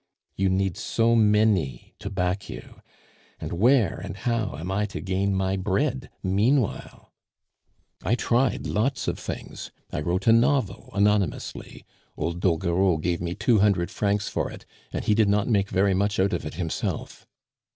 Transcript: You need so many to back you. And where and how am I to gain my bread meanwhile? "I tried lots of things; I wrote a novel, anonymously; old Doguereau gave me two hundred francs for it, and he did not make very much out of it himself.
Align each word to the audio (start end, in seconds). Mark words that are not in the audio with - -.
You 0.35 0.49
need 0.49 0.77
so 0.77 1.13
many 1.13 1.93
to 1.99 2.09
back 2.09 2.49
you. 2.49 2.81
And 3.39 3.53
where 3.53 3.99
and 4.03 4.17
how 4.17 4.55
am 4.55 4.71
I 4.71 4.87
to 4.87 4.99
gain 4.99 5.35
my 5.35 5.55
bread 5.57 6.09
meanwhile? 6.23 7.11
"I 8.01 8.15
tried 8.15 8.65
lots 8.65 9.07
of 9.07 9.19
things; 9.19 9.69
I 9.91 10.01
wrote 10.01 10.25
a 10.25 10.33
novel, 10.33 10.89
anonymously; 10.95 11.85
old 12.17 12.39
Doguereau 12.39 12.97
gave 12.97 13.21
me 13.21 13.35
two 13.35 13.59
hundred 13.59 13.91
francs 13.91 14.27
for 14.27 14.49
it, 14.49 14.65
and 14.91 15.05
he 15.05 15.13
did 15.13 15.29
not 15.29 15.47
make 15.47 15.69
very 15.69 15.93
much 15.93 16.19
out 16.19 16.33
of 16.33 16.47
it 16.47 16.55
himself. 16.55 17.27